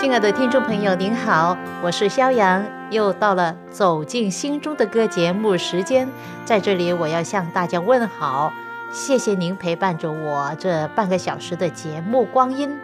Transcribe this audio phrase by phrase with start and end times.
[0.00, 6.08] 亲爱的听众朋友，您好，我是肖阳，又到了《走进心中的歌》节目时间，
[6.44, 8.52] 在这里我要向大家问好。
[8.92, 12.78] 谢谢您陪伴着我这半个小时的节目光阴。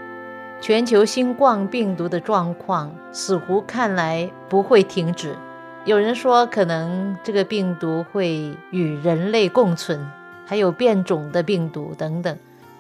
[0.61, 5.37] 全球新冠病毒的状况似乎看来不会停止。
[5.85, 10.05] 有人说，可能这个病毒会与人类共存，
[10.45, 12.37] 还有变种的病毒等等。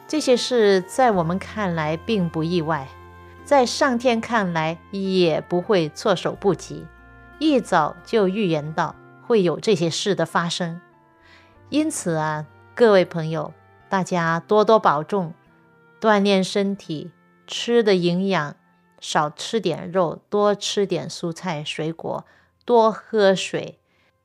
[0.08, 2.88] 这些事在我们看来并不意外，
[3.44, 6.86] 在上天看来也不会措手不及，
[7.38, 10.80] 一早就预言到会有这些事的发生。
[11.68, 12.46] 因此啊。
[12.76, 13.54] 各位朋友，
[13.88, 15.32] 大家多多保重，
[16.00, 17.12] 锻炼身体，
[17.46, 18.56] 吃的营养，
[18.98, 22.26] 少吃点肉，多吃点蔬菜水果，
[22.64, 23.78] 多喝水，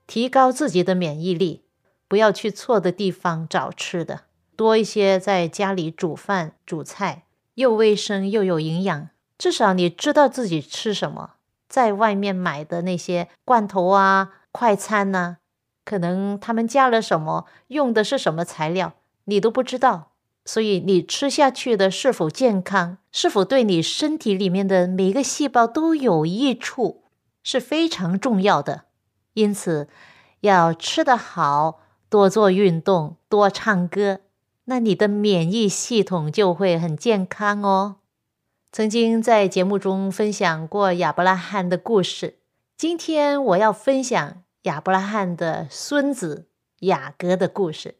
[0.07, 1.61] 提高自己的免疫力。
[2.07, 4.21] 不要去错的地方找吃的，
[4.55, 7.25] 多一些在家里煮饭煮菜，
[7.59, 9.09] 又卫生又有营养。
[9.37, 11.31] 至少你知道自己吃什么，
[11.67, 15.39] 在外面买的那些罐头啊、快餐呢？
[15.83, 18.93] 可能他们加了什么，用的是什么材料，
[19.25, 20.11] 你都不知道，
[20.45, 27.03] 所以你吃下去的是否健康，是否对你身体里面的每个细胞都有益处，
[27.43, 28.85] 是非常重要的。
[29.33, 29.89] 因此，
[30.41, 34.21] 要吃得好，多做运动，多唱歌，
[34.69, 37.95] 那你的免疫系统就会很健康哦。
[38.71, 42.37] 曾经在节目中分享过亚伯拉罕的故事，
[42.77, 44.43] 今天我要分享。
[44.63, 46.49] 亚伯拉罕的孙子
[46.81, 47.95] 雅各的故事，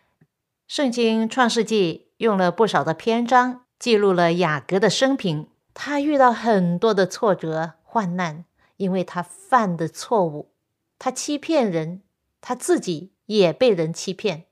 [0.67, 5.47] 圣经创世纪用了不少的篇章记录了雅各的生平。
[5.73, 8.43] 他遇到很多的挫折患难，
[8.75, 10.51] 因为他犯的错误，
[10.99, 12.01] 他欺骗人，
[12.41, 14.43] 他自己也被人欺骗。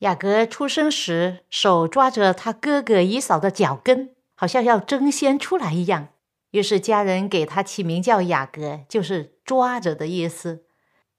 [0.00, 6.08] 雅各出生时手抓着他哥哥以扫的脚跟，好像要争先出来一样，
[6.50, 10.64] 于是家人给他起名叫雅各，就是抓着的意思。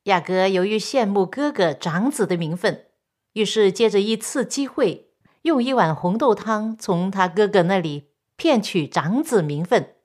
[0.03, 2.85] 雅各由于羡慕哥哥长子的名分，
[3.33, 5.09] 于是借着一次机会，
[5.41, 9.95] 用一碗红豆汤从他哥哥那里骗取长子名分，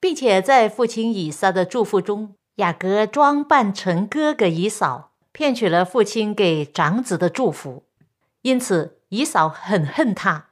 [0.00, 7.84] 并且在父亲以撒的祝福中，雅各装扮成哥哥以扫，骗取了父亲给长子的祝福。
[8.42, 10.50] 因此，姨嫂很恨他，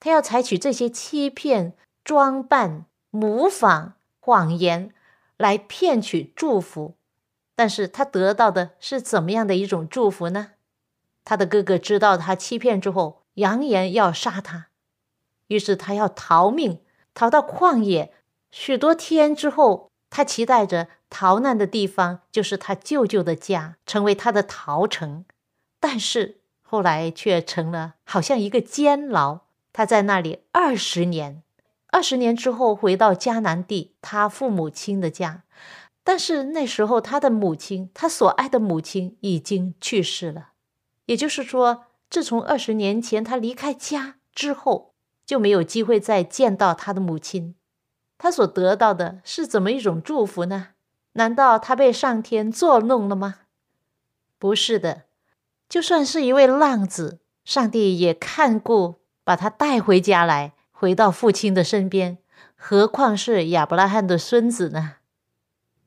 [0.00, 4.94] 他要采取这些欺骗、装扮、模仿、谎言
[5.36, 6.96] 来骗取祝福。
[7.54, 10.52] 但是他得到的是怎么样的一种祝福呢？
[11.24, 14.68] 他的哥哥知道他欺骗之后，扬言要杀他，
[15.48, 16.80] 于是他要逃命，
[17.14, 18.12] 逃到旷野。
[18.50, 25.24] 许多天之后，他期待着逃难的地方就是他舅舅的家，成为他的逃城。
[25.78, 26.40] 但是
[26.72, 29.40] 后来却成了好像一个监牢。
[29.74, 31.42] 他在那里二十年，
[31.88, 35.42] 二十年之后回到迦南地，他父母亲的家。
[36.02, 40.52] 但是那时候，他的母亲，他所爱的母亲已经去世了。
[41.04, 44.94] 也就是说，自从二十年前他离开家之后，
[45.26, 47.54] 就没有机会再见到他的母亲。
[48.16, 50.68] 他所得到的是怎么一种祝福呢？
[51.12, 53.40] 难道他被上天作弄了吗？
[54.38, 55.02] 不是的，
[55.72, 62.18] 就算是一位浪子，上帝也看顾，把他带回家来，回到父亲的身边。
[62.54, 64.96] 何况是亚伯拉罕的孙子呢？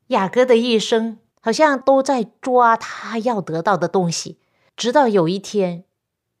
[0.08, 4.40] 雅各的一生好像都在抓他要得到的东西，
[4.76, 5.84] 直到有一天，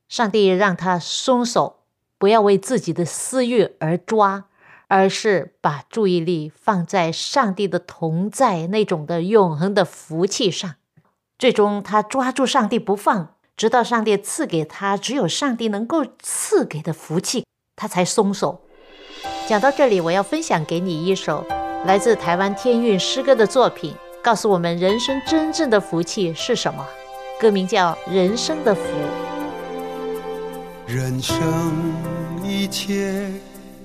[0.08, 1.84] 上帝让他松手，
[2.18, 4.46] 不要为自己的私欲而抓，
[4.88, 10.74] 而是把注意力放在上帝的同在那种的永恒的福气上。
[11.38, 18.60] 最终，他抓住上帝不放，直到上帝赐给他只有上帝能够赐给的福气，他才松手。
[19.48, 21.42] 讲到这里，我要分享给你一首。
[21.86, 26.86] 来自台湾天韵诗歌的作品，告诉我们人生真正的福气是什么。
[27.40, 28.82] 歌名叫《人生的福》。
[30.86, 31.36] 人生
[32.44, 33.30] 一切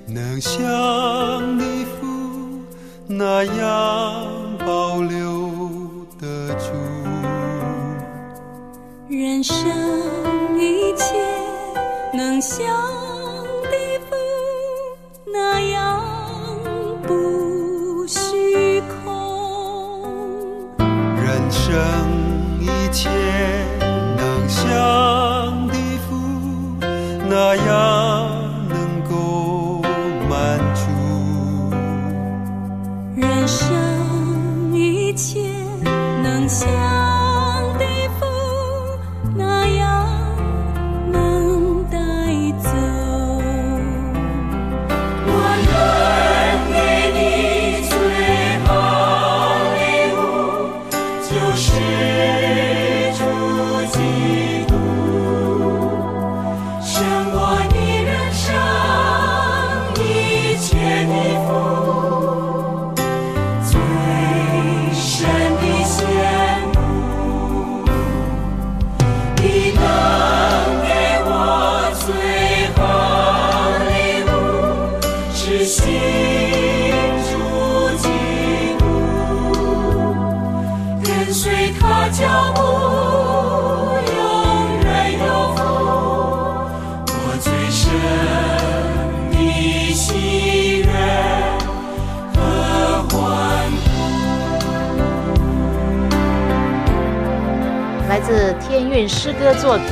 [0.06, 0.60] 能像
[1.58, 2.62] 你父
[3.08, 5.50] 那样保留
[6.20, 7.01] 得住。
[9.12, 9.58] 人生
[10.58, 11.04] 一切
[12.14, 12.66] 能像
[13.70, 14.16] 地府
[15.34, 16.02] 那样
[17.04, 20.80] 不虚空？
[21.18, 21.78] 人生
[22.62, 23.10] 一切
[24.16, 26.16] 能像地府
[27.28, 28.32] 那样
[28.70, 29.82] 能够
[30.30, 30.88] 满足？
[33.18, 35.42] 人生一切
[36.24, 37.01] 能像？
[98.24, 99.88] 自天韵诗歌作品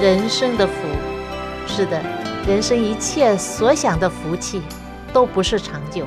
[0.02, 0.72] 《人生的福》。
[1.68, 2.02] 是的，
[2.48, 4.62] 人生一切所想的福气
[5.12, 6.06] 都不是长久。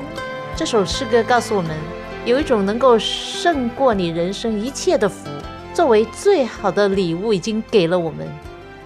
[0.56, 1.76] 这首诗歌告诉我们，
[2.24, 5.28] 有一种能够胜过你人生一切的福，
[5.72, 8.26] 作为最好的礼物，已经给了我们。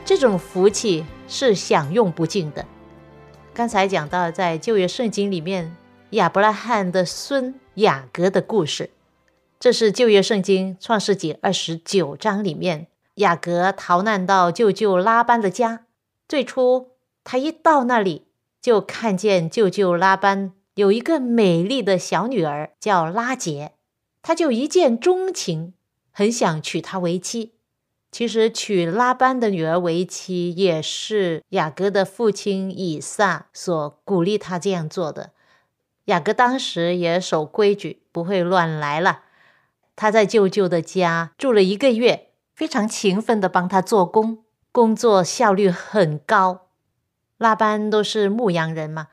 [0.04, 2.66] 这种福气是享用不尽的。
[3.54, 5.75] 刚才讲到，在旧约圣经里面，
[6.10, 8.90] 亚伯拉罕的孙雅各的故事。
[9.64, 15.87] 这是旧约圣经创世纪二十九章里面，雅各逃难到舅舅拉班的家。
[16.28, 16.90] 最初，
[17.25, 18.26] 他一到那里，
[18.61, 23.72] 就看见舅舅拉班有一个美丽的小女儿，叫拉杰，
[24.20, 25.72] 他就一见钟情，
[26.12, 27.55] 很想娶她为妻。
[28.12, 35.31] 其实娶拉班的女儿为妻，也是雅各的父亲以撒所鼓励他这样做的。
[36.05, 39.22] 雅各当时也守规矩，不会乱来了。
[39.96, 46.69] 他在舅舅的家住了一个月，非常勤奋的帮他做工，工作效率很高。
[47.38, 49.08] 拉班都是牧羊人嘛，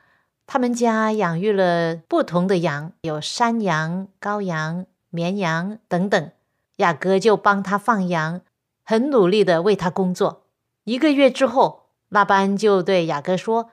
[0.46, 6.30] 他们家养育了不同的羊，有山羊、羔羊、绵羊等等。
[6.76, 8.40] 雅各就帮他放羊，
[8.84, 10.46] 很努力的为他工作。
[10.84, 13.70] 一个月之后，拉班就对雅各说：“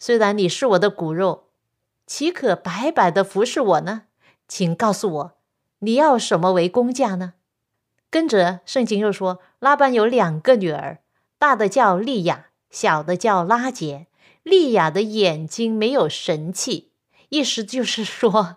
[0.00, 1.44] 虽然你是我的骨肉，
[2.06, 4.02] 岂可白白的服侍我呢？
[4.48, 5.32] 请告诉我。”
[5.80, 7.34] 你要什么为工价呢？
[8.10, 10.98] 跟着圣经又说，拉班有两个女儿，
[11.38, 14.06] 大的叫利亚，小的叫拉杰。
[14.42, 16.90] 利亚的眼睛没有神气，
[17.28, 18.56] 意思就是说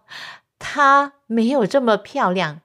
[0.58, 2.62] 她没有这么漂亮。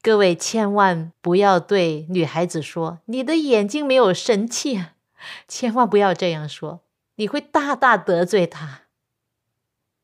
[0.00, 4.84] 各位千万不要对女孩子说你的眼睛没有神气，
[5.48, 6.82] 千万不要这样说，
[7.16, 8.82] 你会大大得罪她。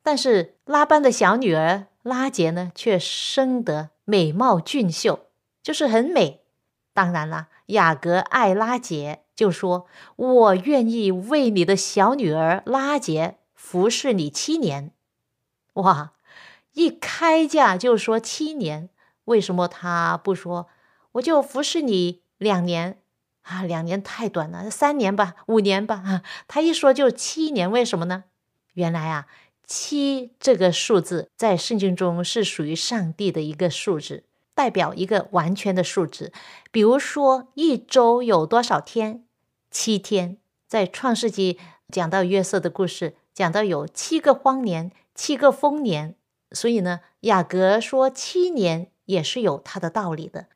[0.02, 1.87] 但是拉班的小女儿。
[2.02, 5.26] 拉杰呢，却生得美貌俊秀，
[5.62, 6.42] 就是很美。
[6.94, 9.86] 当然啦，雅各爱拉杰，就说
[10.16, 14.90] ：“我愿意为你的小女儿拉杰服侍你七年。”
[15.74, 16.12] 哇，
[16.72, 18.88] 一开价就说七年，
[19.26, 20.69] 为什么他不说
[21.12, 22.98] 我就服侍你两年
[23.43, 23.62] 啊？
[23.62, 26.22] 两年太短了，三年吧，五年吧。
[26.48, 28.24] 他一说就七年，为什么呢？
[28.74, 29.26] 原来啊。
[29.69, 36.32] 七这个数字在圣经中是属于上帝的一个数字，代表一个完全的数字。
[36.72, 39.25] 比如说，一周有多少天？
[39.70, 40.39] 七天。
[40.67, 41.58] 在创世纪
[41.91, 46.15] 讲到约瑟的故事，讲到有七个荒年，七个丰年。
[46.53, 50.46] 所以呢，雅各说七年也是有他的道理的。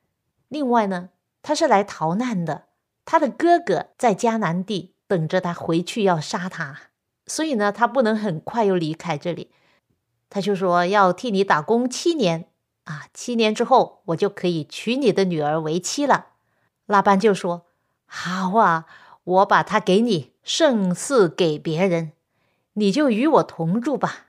[0.48, 1.10] 另外呢，
[1.42, 2.68] 他是来逃难的，
[3.04, 6.91] 他的哥哥在迦南地等着他回去要杀他。
[7.32, 9.48] 所以呢，他不能很快又离开这里，
[10.28, 12.44] 他就说要替你打工七年
[12.84, 16.26] 啊，七年之后我就可以娶你的女儿为妻了。
[16.84, 17.68] 拉班就说
[18.04, 18.84] ：“好啊，
[19.24, 22.12] 我把她给你，胜似给别人，
[22.74, 24.26] 你就与我同住吧。”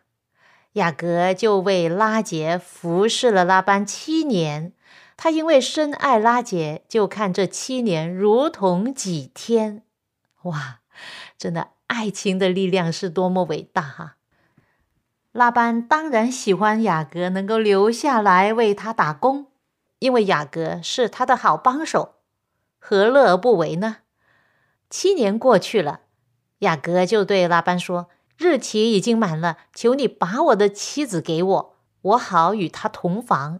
[0.79, 4.71] 雅各就为拉杰服侍了拉班七年，
[5.17, 9.83] 他因为深爱拉杰，就看这七年如同几天。
[10.43, 10.79] 哇，
[11.37, 11.71] 真的。
[11.93, 14.15] 爱情的力量是多么伟大哈！
[15.31, 19.45] 拉班当然喜欢雅各能够留下来为他打工，
[19.99, 22.15] 因为雅各是他的好帮手，
[22.79, 23.97] 何乐而不为呢？
[24.89, 26.01] 七年过去了，
[26.59, 33.59] 雅各就对拉班说：“日期已经满了，求你把我的妻子给我，我好与她同房。”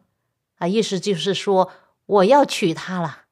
[0.58, 1.72] 啊，意思就是说
[2.06, 3.23] 我要娶她了。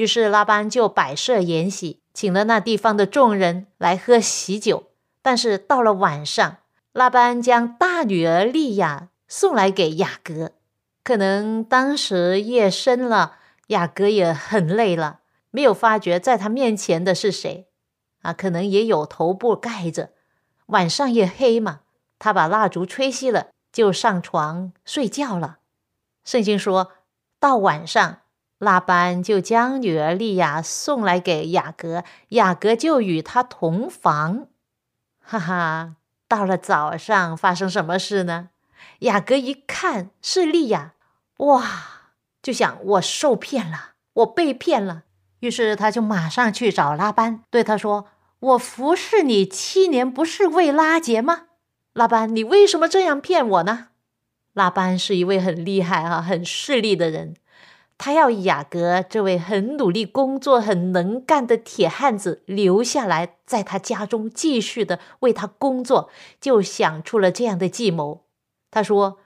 [0.00, 4.84] 于是拉班就摆设筵席，请了那地方的众人来喝喜酒。
[5.20, 6.56] 但是到了晚上，
[6.92, 10.52] 拉班将大女儿利亚送来给雅各。
[11.04, 17.68] 可能当时夜深了，雅各也很累了，没有发觉在他面前的是谁
[18.22, 18.32] 啊？
[18.32, 20.12] 可能也有头部盖着，
[20.68, 21.80] 晚上也黑嘛。
[22.18, 25.58] 他把蜡烛吹熄了，就上床睡觉了。
[26.24, 26.92] 圣经说
[27.38, 28.20] 到晚上，
[28.60, 34.46] 拉班就将女儿利亚送来给雅各，雅各就与他同房。
[35.18, 35.96] 哈哈。
[36.28, 38.50] 到了早上，发生什么事呢？
[39.00, 40.92] 雅各一看是利亚，
[41.38, 45.02] 哇，就想我受骗了，我被骗了。
[45.40, 48.06] 于是他就马上去找拉班，对他说
[48.38, 51.46] ：“我服侍你七年，不是为拉结吗？
[51.94, 53.88] 拉班，你为什么这样骗我呢？”
[54.54, 57.34] 拉班是一位很厉害啊、很势利的人。
[58.02, 66.08] 他要雅各这位很努力工作、很能干的铁汉子留下来，在他家中继续的为他工作，
[66.40, 68.24] 就想出了这样的计谋。
[68.70, 69.18] 他说：“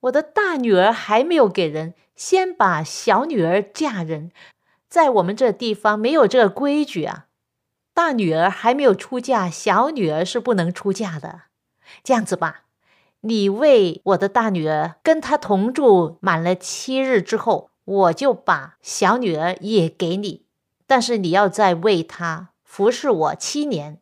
[0.00, 4.30] 我的大女儿还没有给人，先把小女儿嫁人。
[4.90, 7.28] 在我们这地方没有这个规矩啊，
[7.94, 11.44] 大女儿还没有出嫁，小女儿是不能出嫁的。
[12.04, 12.64] 这样子吧，
[13.22, 20.42] 你为我的大女儿跟她同住满了七日之后。”我就把小女儿也给你，
[20.86, 23.98] 但是你要再为她服侍我七年，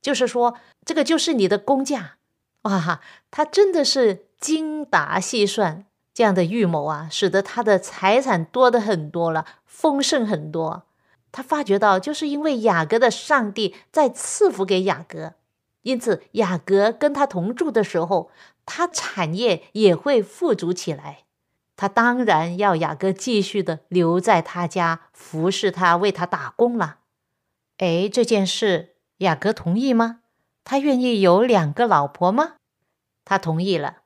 [0.00, 0.54] 就是说，
[0.86, 2.16] 这个就是你的工价。
[2.62, 3.00] 哇哈，
[3.30, 10.84] 他真的是精打细算，这样的预谋啊，使得他的财产多的很多了，丰盛很多。
[11.30, 15.34] 他发觉到，就是因为雅各的上帝在赐福给雅各，
[15.82, 18.30] 因此雅各跟他同住的时候，
[18.64, 21.25] 他产业也会富足起来。
[21.76, 27.00] 他当然要雅各继续的留在他家服侍他，为他打工了。
[27.78, 30.20] 哎，这件事雅各同意吗？
[30.64, 32.54] 他愿意有两个老婆吗？
[33.24, 33.98] 他同意了。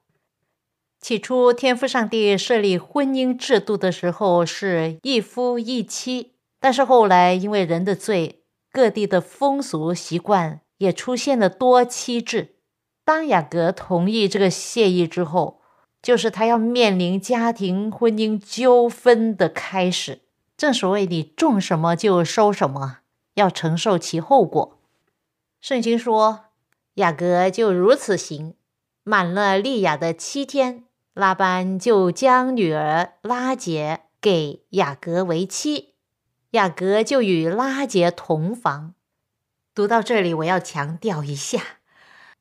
[1.01, 12.57] 起初，天父上帝设立婚姻制度的时候是一夫一妻，但是后来因为人的罪，各地的风俗习惯也出现了多妻制。
[13.05, 15.60] 当雅各同意这个协议之后，
[16.03, 20.21] 就是他要面临家庭婚姻纠纷的开始。
[20.57, 22.99] 正所谓你种什么就收什么，
[23.35, 24.79] 要承受其后果。
[25.61, 26.47] 圣经说，
[26.95, 28.55] 雅各就如此行。
[29.03, 35.95] 满了利亚的七天，拉班就将女儿拉结给雅各为妻，
[36.51, 38.95] 雅各就与拉结同房。
[39.75, 41.61] 读到这里，我要强调一下，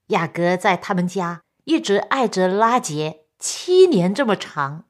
[0.07, 3.21] 雅各在他们家一直爱着拉结。
[3.39, 4.83] 七年这么长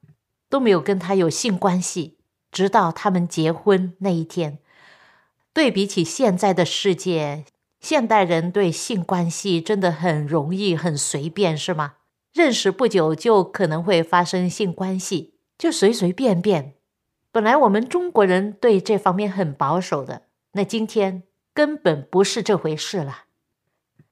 [0.50, 2.18] 都没有跟他有性关系，
[2.52, 4.58] 直到他们结婚那一天。
[5.54, 7.46] 对比起现在的世界，
[7.80, 11.94] 现代人对性关系真的很容易、很随便，是吗？
[12.34, 16.74] 认识不久就可能会发生性关系，就随随便便。
[17.32, 23.26] 本来我们中国人对这方面很保守的，那今天根本不是这回事了。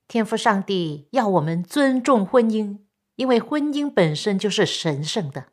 [0.07, 2.79] 天父上帝要我们尊重婚姻。
[3.17, 5.47] 因为婚姻本身就是神圣的，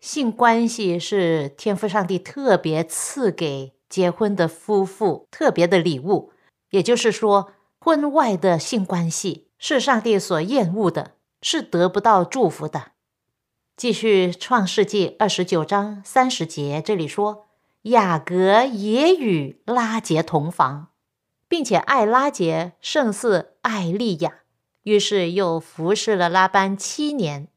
[0.00, 6.32] 性关系是天赋上帝特别赐给结婚的夫妇特别的礼物。
[6.70, 11.12] 也就是说，婚外的性关系是上帝所厌恶的，
[11.42, 12.92] 是得不到祝福的。
[13.76, 17.46] 继续《创世纪》二十九章三十节，这里说
[17.82, 20.88] 雅各也与拉结同房，
[21.48, 24.42] 并且爱拉结胜似爱利亚。
[24.86, 27.48] 于是又服侍了拉班七年。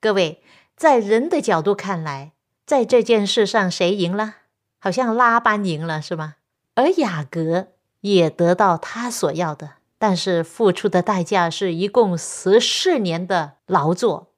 [0.00, 0.42] 各位，
[0.74, 2.32] 在人的角度看来，
[2.64, 4.36] 在这件事上谁赢了？
[4.78, 6.36] 好像拉班赢了，是吗？
[6.76, 7.68] 而雅各
[8.00, 14.32] 也得到他所要的，但是付出的代价是一共十四年的劳作。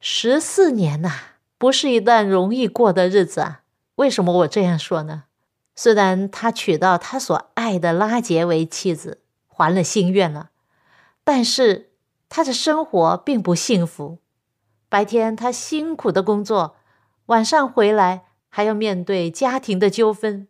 [0.00, 1.12] 十四年呐，
[1.58, 3.60] 不是一段容易过的日子啊！
[3.96, 5.24] 为什么我这样说呢？
[5.76, 10.48] 虽然他娶到他所爱的拉结为妻子，还了心愿了。
[11.24, 11.92] 但是
[12.28, 14.18] 他的生活并不幸福。
[14.88, 16.76] 白天他辛苦的工作，
[17.26, 20.48] 晚上回来还要面对家庭的纠纷。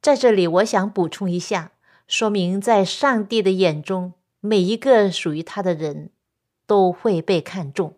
[0.00, 1.72] 在这里，我想补充一下，
[2.06, 6.10] 说明在上帝的眼中，每一个属于他的人
[6.66, 7.96] 都会被看重。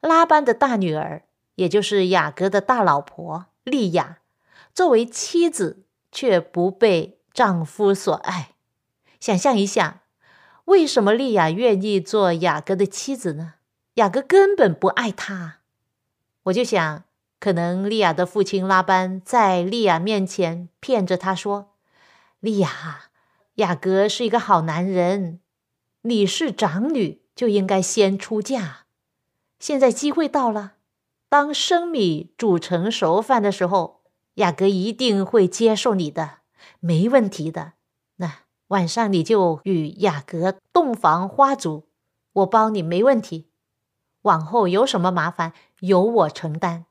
[0.00, 1.22] 拉班的大女儿，
[1.54, 4.18] 也就是雅各的大老婆利亚，
[4.74, 8.56] 作为妻子却不被丈夫所爱。
[9.20, 10.02] 想象一下。
[10.66, 13.54] 为什么丽亚愿意做雅各的妻子呢？
[13.94, 15.58] 雅各根本不爱她。
[16.44, 17.04] 我就想，
[17.38, 21.74] 可能丽亚的父亲拉班在丽亚面前骗着她说
[22.40, 23.10] ：“丽亚，
[23.54, 25.38] 雅各是一个好男人，
[26.02, 28.86] 你是长女，就应该先出嫁。
[29.60, 30.74] 现在机会到了，
[31.28, 34.02] 当生米煮成熟饭的时候，
[34.34, 36.38] 雅各一定会接受你的，
[36.80, 37.74] 没问题的。
[38.68, 41.88] 晚上你就与雅阁洞房花烛，
[42.32, 43.48] 我包你没问题。
[44.22, 46.86] 往后有什么麻烦，由我承担。”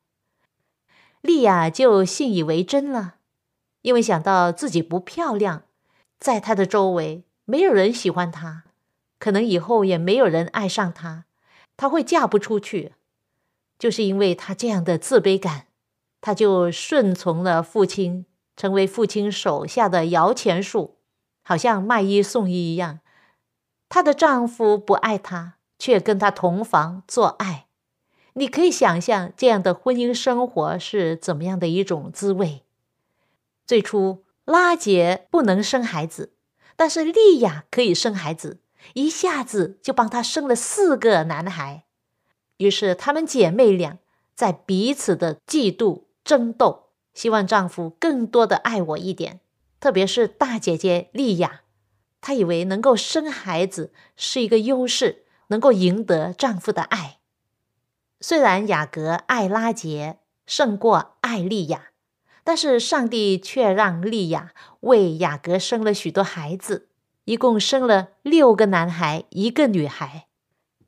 [1.22, 3.16] 丽亚就信以为真了，
[3.82, 5.64] 因为想到自己不漂亮，
[6.20, 8.64] 在她的周围没有人喜欢她，
[9.20, 11.26] 可能以后也没有人爱上她，
[11.76, 12.94] 她会嫁不出去。
[13.78, 15.68] 就是因为她这样的自卑感，
[16.22, 20.95] 她就顺从了父亲，成为父亲手下的摇钱树，
[21.48, 23.02] 好像卖一送一一样。
[23.88, 27.68] 她的丈夫不爱她，却跟她同房做爱。
[28.34, 32.64] 你可以想象这样的婚姻生活是怎么样的一种滋味。
[33.66, 36.34] 最初，拉杰不能生孩子，
[36.76, 38.60] 但是莉亚可以生孩子，
[38.94, 41.86] 一下子就帮她生了四个男孩。
[42.58, 44.00] 于是，她们姐妹俩
[44.34, 49.40] 在彼此的嫉妒争斗，希望丈夫更多的爱我一点。
[49.86, 51.62] 特别是大姐姐莉亚，
[52.20, 57.20] 她以为能够生孩子是一个优势，能够赢得丈夫的爱。
[58.20, 61.90] 虽然雅各爱拉杰胜过爱莉亚，
[62.44, 66.90] 但是上帝却让莉亚为雅各生了许多孩子，
[67.26, 70.26] 一共生了六个男孩，一个女孩。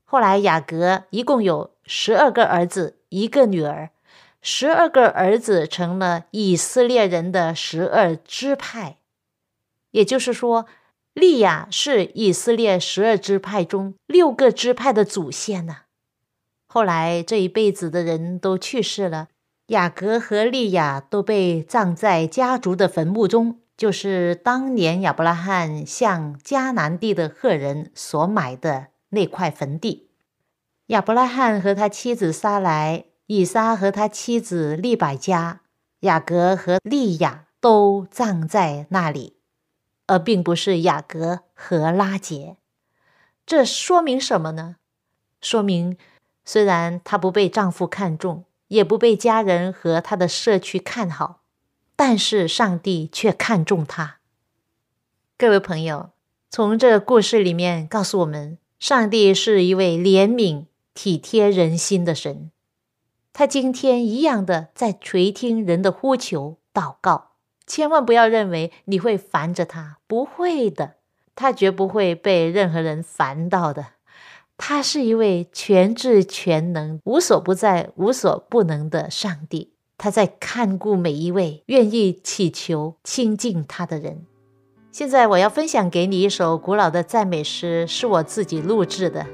[0.05, 3.91] 后来雅各一共有十二个儿子，一个女儿，
[4.41, 8.97] 十二个儿子成了以色列人的十二支派。
[9.91, 10.65] 也就是说，
[11.13, 15.77] 利亚是以色列十二支派中六个支派的祖先呢。
[16.67, 19.29] 后来，这一辈子的人都去世了，
[19.67, 30.09] 雅各和利亚都被葬在家族的坟墓中，就是当年亚伯拉罕向迦南地的赫人所买的那块坟地。
[30.87, 35.61] 亚伯拉罕和他妻子撒来，以撒和他妻子利百加，
[36.01, 39.37] 雅各和利亚都葬在那里，
[40.07, 42.57] 而并不是雅各和拉结。
[43.45, 44.77] 这说明什么呢？
[45.41, 45.97] 说明。
[46.45, 51.41] 虽然她不被丈夫看重，也不被家人和她的社区看好，
[51.97, 54.19] 但是上帝却看重她。
[55.37, 56.11] 各位朋友，
[56.49, 62.49] 从这故事里面告诉我们，上帝是一位怜悯、体贴人心的神。
[63.39, 67.33] 他今天一样的在垂听人的呼求、祷告。
[67.67, 70.95] 千万不要认为你会烦着他，不会的，
[71.35, 73.89] 他绝不会被任何人烦到的。
[74.57, 84.25] 他是一位全智全能、无所不在、无所不能的上帝，他在看顾每一位愿意祈求亲近他的人。
[84.91, 89.27] 现在我要分享给你一首古老的赞美诗，是我自己录制的，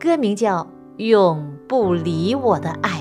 [0.00, 0.64] 歌名叫
[0.96, 2.92] 《永不离我的爱》。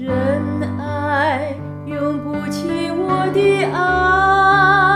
[0.00, 4.89] 仁爱永不弃我的爱，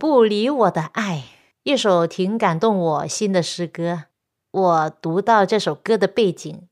[0.00, 1.24] 不理我的爱，
[1.62, 4.04] 一首挺感动我心的诗歌。
[4.50, 6.62] 我读到这首歌的背景，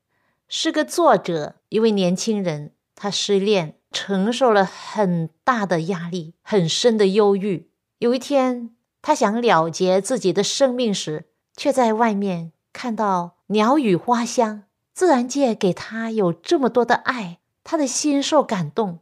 [0.47, 7.69] 是个作者一位年轻人，他失恋，承受了很大的压力，很深的忧郁。
[7.99, 8.71] 有一天，
[9.03, 14.63] 他想了结自己的生命时，却在外面看到鸟语花香，
[14.95, 19.01] 自然界给他有这么多的爱，他的心受感动，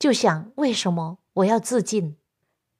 [0.00, 2.16] 就想：为什么我要自尽？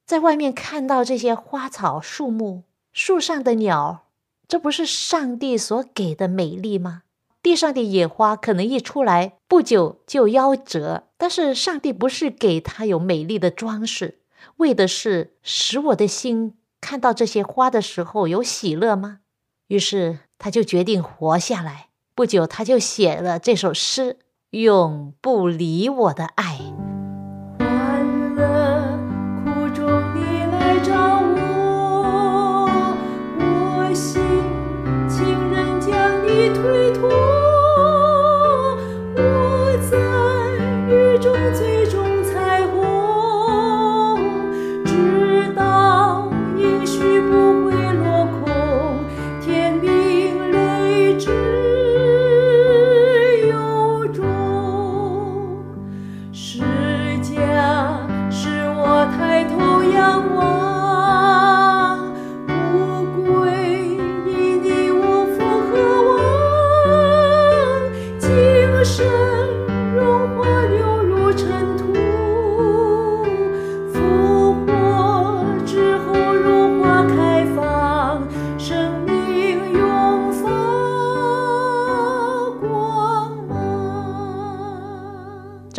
[0.05, 4.07] 在外面看到这些花草树木、树上的鸟，
[4.47, 7.03] 这不是上帝所给的美丽吗？
[7.43, 14.21] 地上的野花可能一出来不久就夭折，但是上帝不是给它有美丽的装饰，
[14.59, 19.21] 为的是使我的心看到这些花的时候有喜乐吗？
[19.69, 21.89] 于是他就决定活下来。
[22.15, 24.19] 不久，他就写了这首诗
[24.51, 26.61] ：“永不离我的爱。”
[36.51, 37.32] 推脱。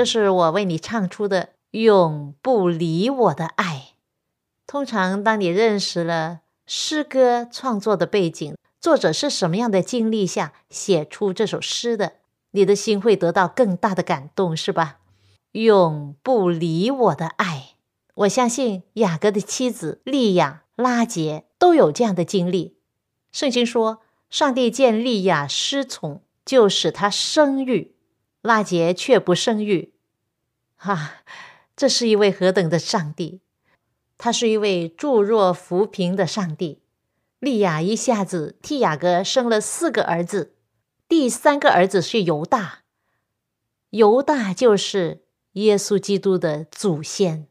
[0.04, 3.94] 这是我为你唱出的“永不离我的爱”。
[4.68, 12.16] 通常，当你认识了诗歌创作的背景，作者是什么样的经历下写出这首诗的，
[12.52, 15.00] 你的心会得到更大的感动，是吧？
[15.54, 17.76] 永不离我的爱，
[18.16, 22.76] 我相信雅各的妻子利亚、拉杰都有这样的经历。
[23.32, 27.96] 圣经说，上帝见利亚失宠，就使她生育，
[28.42, 29.93] 拉杰却不生育。
[30.84, 31.24] 哈、
[31.78, 33.40] 这是一位何等的上帝！
[34.18, 36.82] 他是一位助弱扶贫的上帝。
[37.40, 40.56] 利亚一下子替雅各生了四个儿子，
[41.08, 42.80] 第三个儿子是犹大，
[43.92, 47.48] 犹大就是耶稣基督的祖先，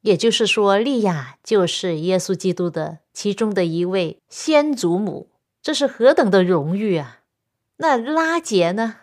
[0.00, 5.30] 也就是说，利亚就是耶稣基督的其中的一位先祖母，
[5.62, 7.20] 这是何等的荣誉啊！
[7.76, 8.96] 那拉杰呢？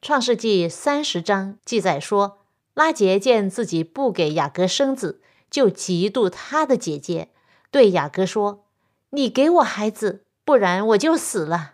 [0.00, 2.38] 创世纪三十章记载说，
[2.78, 7.30] 拉杰见自己不给雅各生子，就嫉妒他的姐姐，
[7.72, 8.66] 对雅各说
[9.10, 11.72] ：“你给我孩子，不然我就死了。”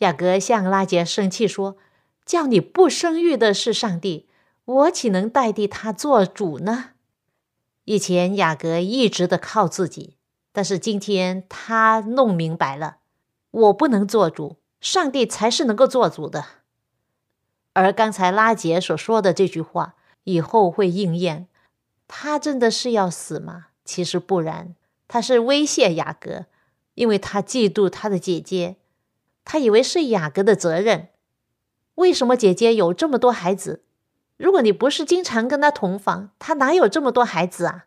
[0.00, 1.78] 雅各向拉杰生气说
[2.26, 4.28] ：“叫你不生育的是上帝，
[4.66, 6.90] 我岂能代替他做主呢？”
[7.84, 10.18] 以前雅各一直的靠自己，
[10.52, 12.98] 但是今天他弄明白了，
[13.50, 16.44] 我不能做主，上帝才是能够做主的。
[17.72, 19.94] 而刚才拉杰所说的这句话，
[20.26, 21.48] 以后会应验。
[22.06, 23.68] 他真的是要死吗？
[23.84, 24.76] 其实不然，
[25.08, 26.46] 他是威胁雅各，
[26.94, 28.76] 因为他嫉妒他的姐姐，
[29.44, 31.08] 他以为是雅各的责任。
[31.96, 33.82] 为什么姐姐有这么多孩子？
[34.36, 37.86] 如果你不是经常跟他同房，他哪有这么多孩子啊？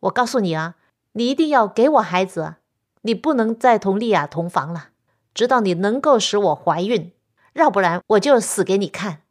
[0.00, 0.76] 我告诉你啊，
[1.12, 2.54] 你一定要给我孩子！
[3.02, 4.90] 你不能再同丽亚同房了，
[5.34, 7.12] 直到你能够使我怀孕，
[7.54, 9.22] 要不然我就死给你看。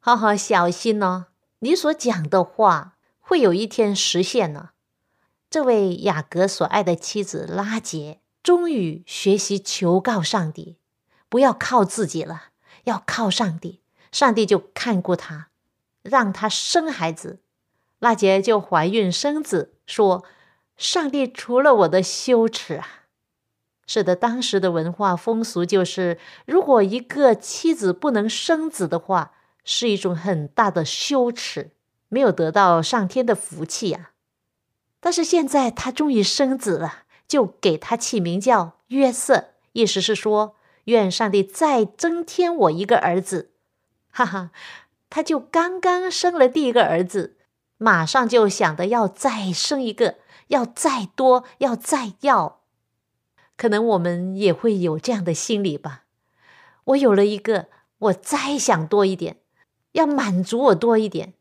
[0.00, 1.26] 好好小心哦，
[1.60, 4.70] 你所讲的话会有一天实现呢。
[5.50, 10.76] 这位雅各所爱的妻子拉杰，终于学习求告上帝，
[11.28, 12.50] 不要靠自己了，
[12.84, 13.80] 要靠上帝。
[14.12, 15.48] 上帝就看顾她，
[16.02, 17.40] 让她生孩子。
[17.98, 20.24] 拉杰就怀孕生子，说
[20.76, 22.86] ：“上帝除了我的羞耻啊！”
[23.86, 29.32] 是的，当时的文化风俗就是，如果一个妻子不能生子的话，
[29.70, 31.72] 是一种很大的羞耻，
[32.08, 34.12] 没有得到上天的福气啊。
[34.98, 43.50] 但是现在他终于生子了，就给他起名叫约瑟，意思是说，愿上帝再增添我一个儿子。
[44.08, 44.52] 哈哈，
[45.10, 47.36] 他就刚刚生了第一个儿子，
[47.76, 52.62] 马上就想着要再生一个，要再多，要再要。
[53.58, 56.04] 可能我们也会有这样的心理吧。
[56.84, 57.66] 我有了一个，
[57.98, 59.36] 我再想多一点，
[59.92, 61.34] 要满足我多一点。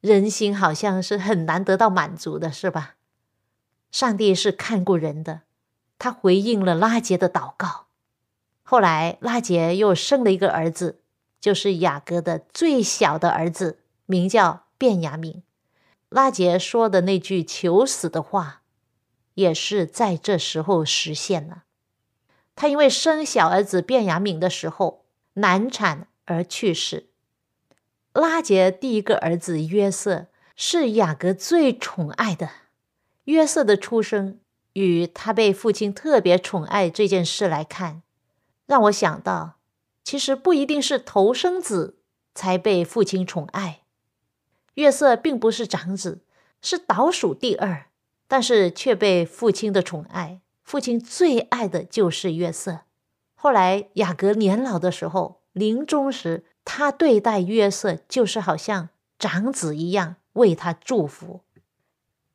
[0.00, 2.96] 人心好像是很难得到满足的，是吧？
[3.90, 5.42] 上帝是看顾人的，
[5.98, 7.86] 他回应了拉杰的祷告。
[8.62, 10.98] 后来拉杰又生了一个儿子。
[11.42, 15.42] 就是雅各的最小的儿子，名叫卞雅敏。
[16.08, 18.62] 拉杰说的那句求死的话，
[19.34, 21.64] 也是在这时候实现了。
[22.54, 27.08] 他因为生小儿子卞雅敏的时候难产而去世。
[28.12, 32.50] 拉杰第一个儿子约瑟是雅各最宠爱的。
[33.24, 34.40] 约瑟的出生
[34.74, 38.02] 与他被父亲特别宠爱这件事来看，
[38.66, 39.58] 让我想到。
[40.04, 41.98] 其实不一定是头生子
[42.34, 43.82] 才被父亲宠爱，
[44.74, 46.22] 约瑟并不是长子，
[46.60, 47.86] 是倒数第二，
[48.26, 50.40] 但是却被父亲的宠爱。
[50.64, 52.80] 父亲最爱的就是约瑟。
[53.34, 61.40] 后来雅各年老的时候，临终时，他对待约瑟就是好像长子一样，为他祝福。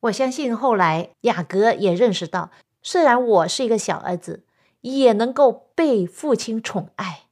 [0.00, 2.50] 我相信后来雅各也认识到，
[2.82, 4.44] 虽然我是一个小儿子，
[4.82, 7.24] 也能够被父亲宠爱，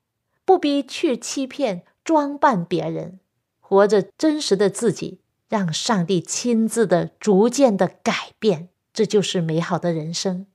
[0.45, 3.21] 不必去欺骗、装扮别人，
[3.61, 10.47] 活着真实的自己，让上帝亲自的、逐渐的改变，这就是美好的人生。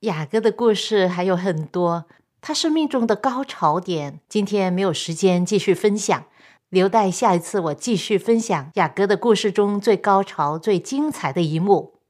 [0.00, 2.04] 雅各的故事还有很多，
[2.40, 6.26] 他生命中的高潮点，今天没有时间继续分享。
[6.68, 12.00] 留待下一次，我继续分享雅各的故事中最高潮、最精彩的一幕。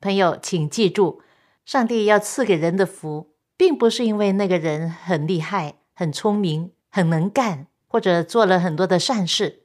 [0.00, 1.20] 朋友，请记住，
[1.64, 9.64] 上帝要赐给人的福，并不是因为那个人很厉害、很聪明、很能干，或者做了很多的善事。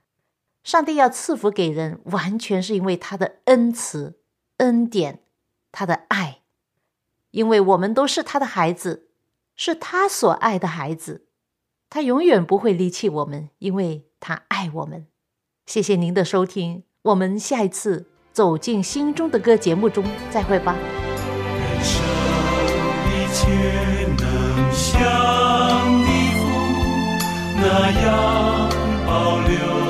[0.63, 4.19] 上帝要赐福给人，完全是因为他的恩慈、
[4.57, 5.21] 恩典、
[5.71, 6.41] 他的爱，
[7.31, 9.06] 因为我们都是他的孩子，
[9.57, 11.25] 是他所爱的孩子，
[11.89, 14.05] 他永远不会离弃我们，因为。
[14.19, 15.05] 他爱我们，
[15.67, 20.75] 谢谢您的收听，我们下一次走进心中的歌节目中再会吧。
[20.75, 22.03] 人生
[23.05, 23.47] 一切
[24.17, 24.97] 能像
[26.01, 26.41] 你父
[27.61, 28.69] 那样
[29.05, 29.86] 保留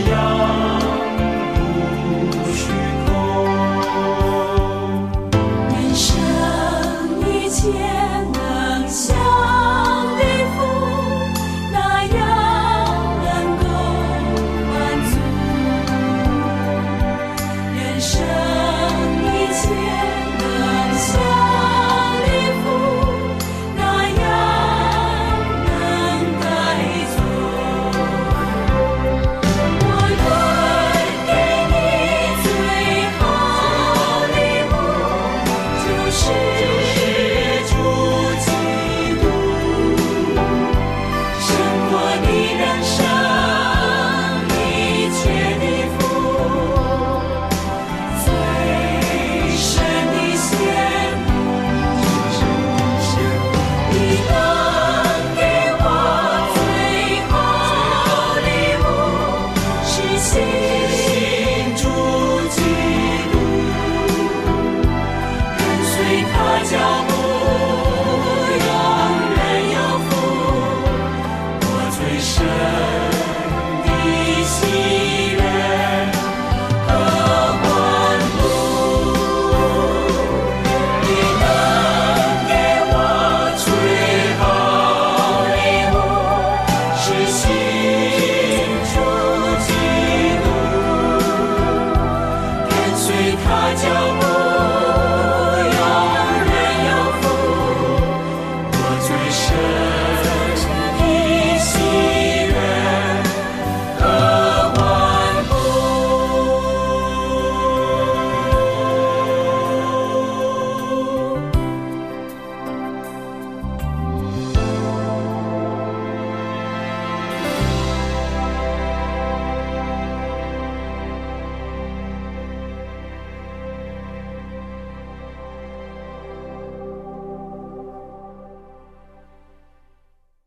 [0.00, 0.31] 那